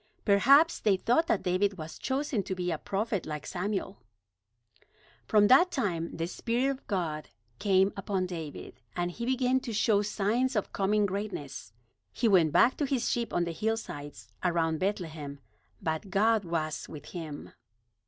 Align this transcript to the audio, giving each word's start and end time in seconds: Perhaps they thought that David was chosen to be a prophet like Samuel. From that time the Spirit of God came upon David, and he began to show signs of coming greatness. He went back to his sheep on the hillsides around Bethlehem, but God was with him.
Perhaps 0.25 0.79
they 0.79 0.97
thought 0.97 1.27
that 1.27 1.43
David 1.43 1.77
was 1.77 1.99
chosen 1.99 2.41
to 2.41 2.55
be 2.55 2.71
a 2.71 2.79
prophet 2.79 3.27
like 3.27 3.45
Samuel. 3.45 3.99
From 5.27 5.45
that 5.47 5.69
time 5.69 6.17
the 6.17 6.25
Spirit 6.25 6.71
of 6.71 6.87
God 6.87 7.29
came 7.59 7.93
upon 7.95 8.25
David, 8.25 8.81
and 8.95 9.11
he 9.11 9.27
began 9.27 9.59
to 9.59 9.71
show 9.71 10.01
signs 10.01 10.55
of 10.55 10.73
coming 10.73 11.05
greatness. 11.05 11.71
He 12.11 12.27
went 12.27 12.51
back 12.51 12.77
to 12.77 12.85
his 12.85 13.11
sheep 13.11 13.31
on 13.31 13.43
the 13.43 13.51
hillsides 13.51 14.27
around 14.43 14.79
Bethlehem, 14.79 15.39
but 15.79 16.09
God 16.09 16.45
was 16.45 16.89
with 16.89 17.11
him. 17.11 17.53